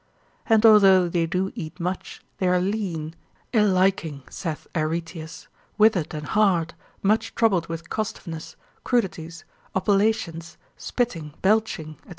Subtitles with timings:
[0.47, 3.13] And although they do eat much, yet they are lean,
[3.53, 5.45] ill liking, saith Areteus,
[5.77, 9.43] withered and hard, much troubled with costiveness, crudities,
[9.75, 12.09] oppilations, spitting, belching, &c.